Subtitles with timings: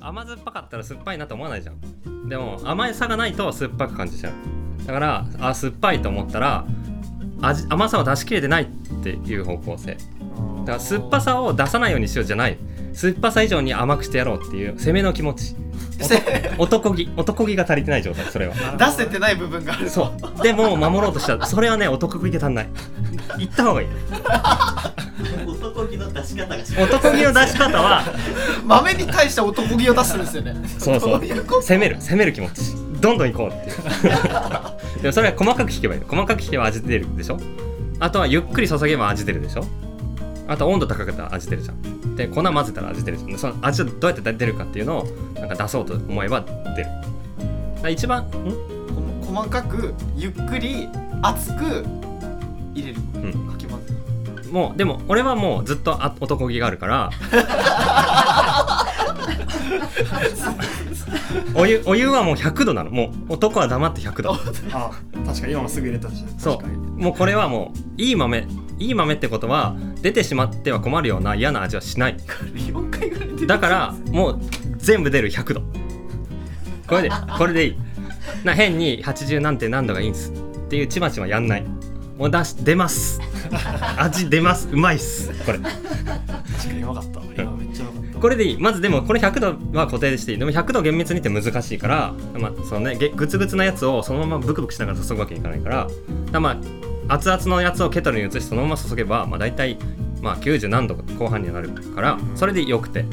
[0.00, 2.28] 甘酸っぱかったら酸っぱいなと思わないじゃん。
[2.28, 4.32] でも甘さがないと酸っぱく感じちゃう。
[4.86, 6.64] だからあ酸っぱいと思ったら
[7.42, 8.66] 味甘さを出し切れてないっ
[9.02, 9.94] ていう方向性。
[9.94, 12.58] だから酸っぱさを出さないようにしようじゃない。
[12.92, 15.54] 酸っぱさ以上に甘くしてやろうっていう攻めの気持ち。
[16.56, 18.54] 男気男気が足りてない状態それは。
[18.78, 20.42] 出せてない部分があるそう。
[20.42, 22.68] でも守ろうとしたらそれはね男気が足んない。
[23.38, 23.88] 言った方がいい。
[25.46, 28.02] 男気の出し方がし男気の出し方は
[28.70, 30.54] 豆に対して男気を出すんですよね。
[30.78, 31.20] そうそう。
[31.20, 32.60] 攻める攻める気持ち。
[33.00, 33.76] どんどん行こうっていう。
[35.02, 37.38] でもそれは細かく引けばいい細かく引けば味出るでしょ？
[37.98, 39.64] あとはゆっくり注げば味出るでしょ？
[40.48, 42.16] あと温度高かったら味出るじゃん。
[42.16, 43.38] で粉混ぜたら味出るじゃん。
[43.38, 46.44] その味をどうやって出るかっていうのをなんか出そうと思えば
[46.76, 46.82] 出
[47.82, 47.90] る。
[47.92, 48.26] 一番
[49.26, 50.88] 細かくゆっくり
[51.22, 51.84] 熱く
[52.74, 53.48] 入れる、ん。
[53.50, 53.94] かき混ぜ
[54.44, 54.50] る。
[54.52, 57.10] もうでも俺はもうずっとあ男気があるから
[61.54, 62.90] お湯お湯はもう100度なの。
[62.90, 64.32] もう男は黙って100度。
[64.72, 64.90] あ
[65.26, 66.24] 確かに今もすぐ入れたし。
[66.38, 67.00] そう。
[67.00, 68.46] もうこれはもういい豆
[68.78, 72.16] いい豆ってことは出てしまっては困るような嫌な味はしない。
[72.54, 74.40] 4回ぐらい出てるだからもう
[74.78, 75.62] 全部出る100度。
[76.86, 77.76] これでこれでいい。
[78.44, 80.30] な変に80何点何度がいいんす。
[80.30, 80.34] っ
[80.68, 81.64] ていうちまちまやんない。
[82.16, 83.20] もう出し出ます。
[83.96, 84.68] 味出ます。
[84.70, 85.30] うまいっす。
[85.44, 85.58] これ。
[85.58, 87.20] 確かにうまかった。
[87.42, 88.58] 今めっちゃうまかったこれでいい。
[88.58, 90.38] まずでもこれ100度は固定していい。
[90.38, 95.88] でも100度厳密にって難しいから、まあそのね、グツグツなやつをそのままブクブクしながら注ぐわけにいかないから。
[96.30, 96.56] だまあ
[97.10, 99.78] 熱々のやつをケトルに移してそのまま注げば、まあ、大体、
[100.22, 103.04] まあ、90何度後半になるからそれでよくて。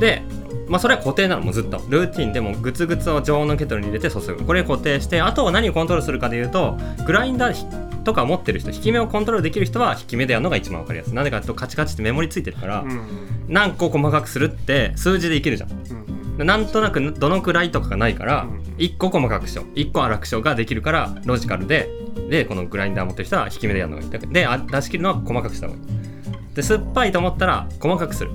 [0.00, 0.22] で、
[0.68, 1.78] まあ、それは固定なのもずっと。
[1.88, 4.44] ルーティンでもグツグツを常温のケトルに入れて注ぐ。
[4.44, 11.14] これ固定してあとは何をコントロールするかでいうとグラインダーとか持ってる人引き目をコントロールできる人は引き目でやるのが一番わかりやすい。
[11.14, 13.00] なんでかっていうとカチカチってメモリついてるから、うん。
[13.48, 15.70] 何個細かくするって数字でいけるじゃん。
[15.70, 19.66] うんなんとなくどのくらいとかがないからうん1個細かくしよう。
[19.74, 21.88] 1個粗くしようができるからロジカルで
[22.28, 24.10] でこのグラインダー持ってる人は引き目でやるのがいい。
[24.10, 25.86] であ出し切るのは細かくした方がいい。
[26.54, 28.30] で酸っぱいと思ったら細かくする。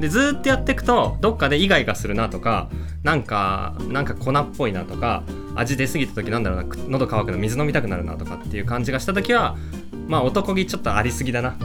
[0.00, 2.68] でずーっとやっていくとどっかでイガイガするなとか
[3.02, 5.22] なんかなんか粉っぽいなとか
[5.56, 9.56] 味出過ぎた時なんだろうなく喉乾くの水飲みたくなるなとかっていう感じがした時は
[10.06, 11.56] まあ男気ちょっとありすぎだな。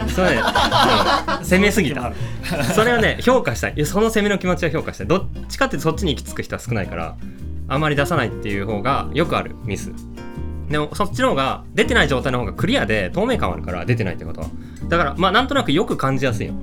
[0.08, 2.12] それね、うん攻めすぎた。
[2.74, 3.86] それはね評価したい。
[3.86, 5.06] その攻めの気持ちは評価したい。
[5.06, 7.16] どっちかってそっちに行き着く人は少ないから
[7.68, 9.92] あまり出さないっていう方がよくあるミス。
[10.70, 14.46] でもそっちの方が出てない状態の方がクリアで透明感はあるから出てないってことは。
[14.88, 16.54] だからまあなんとなくよく感じやすいよ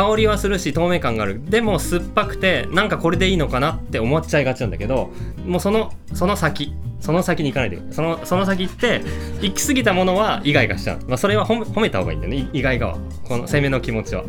[0.00, 1.42] 香りはするし透明感がある。
[1.44, 5.10] でも酸っぱくてなんかこれでいいのかなって思っちゃいがちなんだけど
[5.44, 7.80] もうそのその先その先に行かないで。
[7.92, 9.02] そのその先行って
[9.40, 12.48] 行き過ぎたものはイガイガしちゃう、まあ、それは褒め褒めた方がいいんだよね。
[12.52, 12.98] い意外がは。
[13.24, 14.24] この攻めの気持ちは。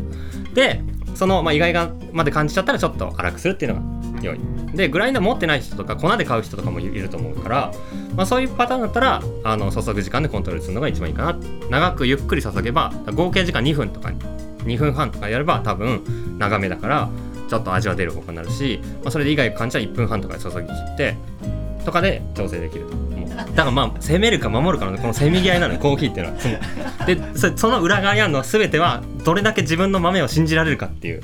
[0.54, 0.82] で
[1.14, 4.40] その、まあ、意外がまで感じちゃったらちょっと粗くするっていうのが良い。
[4.74, 7.72] でグラインダー持ってない人とか粉で買う人とかもいると思うから、
[8.16, 11.38] まあ、そういうパターンだったらあの注ぐ時間でコントロールするのが一番いいかな。
[11.70, 14.18] 長くゆっくり注げば合計時間2分とかに
[14.64, 16.02] 2分半とかやれば多分
[16.38, 17.08] 長めだから
[17.48, 21.16] ちょっと味は出る方向になるし、まあ、それで以外感じは1分半とかで注ぎ切って
[21.84, 26.40] とかで調整できるとだからまあ攻めるか守るかのこのせめぎ合いなのコーヒーっていうのは。
[26.40, 31.22] そのでその裏側にあるのは全てはどれだけ自分の豆を信じられるかっていう。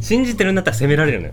[0.00, 1.32] 信じてるんだったら攻められるのよ。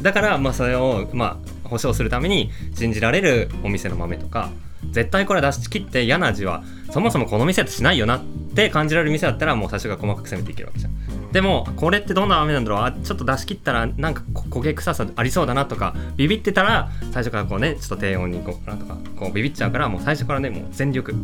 [0.00, 4.50] だからまあそれをまあ保証するために信じられるお店の豆とか
[4.90, 8.22] 絶対これ出し切って嫌な味はそもそもこの店だとしないよなっ
[8.54, 10.94] て感じられる店だったらもう最初から細かく攻めていけるわけじゃん。
[11.32, 12.80] でもこれってどんな豆なんだろう？
[12.82, 21.14] あちょっと出し切ったらなんかこ焦げ臭さありそうだなとかビビってたら最初からこうねちょっと低温にいこうかなとかこうビビっちゃうからもう最初からねもう全力。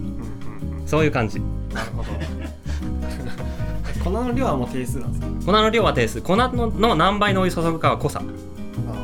[0.87, 1.39] そういう感じ。
[1.73, 2.09] なるほど。
[4.03, 5.47] 粉の量はもう定数なんですか？
[5.47, 6.21] 粉の量は定数。
[6.23, 8.21] 粉のの何倍のお湯注ぐかは濃さ。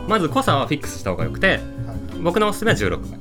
[0.09, 1.61] まず濃さはフィックスした方がよくて
[2.23, 3.21] 僕のおすすめは16倍。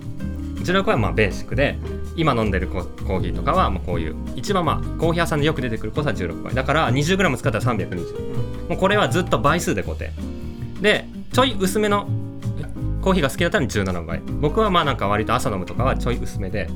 [0.64, 1.78] 16倍はまあベーシックで
[2.16, 10.12] 今飲んでるコーヒーとかはもうこういう一番まあコーヒー屋さんでよく出てくる濃さは16倍だから 20g 使ったら320もうこれはずっと倍数で固定
[10.82, 12.08] でちょい薄めの
[13.02, 16.70] コーヒーが好きだったら17倍僕はまあなんか割と朝飲むとかはちょい薄めで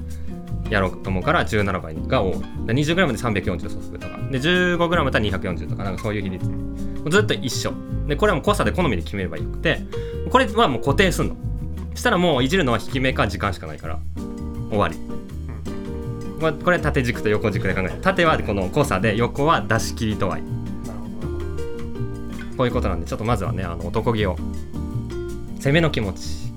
[0.69, 2.33] やろうと思うから17倍が多い。
[2.67, 4.17] 20g で340注ぐとか。
[4.29, 5.83] で 15g だったら240とか。
[5.83, 6.45] なんかそういう比率
[7.09, 7.73] ずっと一緒。
[8.07, 9.79] でこれはもう濃さで好みで決めればよくて。
[10.29, 11.35] これはもう固定すんの。
[11.95, 13.99] したらもういじるのは引き目か時間しかないから。
[14.69, 14.95] 終わり。
[16.39, 17.91] まあこれ縦軸と横軸で考える。
[18.01, 20.41] 縦はこの濃さで横は出し切り度合い。
[22.57, 24.35] こういうことなんでちょっとまずはねあの男気を。
[25.59, 26.49] 攻めの気持ち。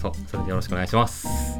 [0.00, 1.51] そうそれでよろしくお願いします。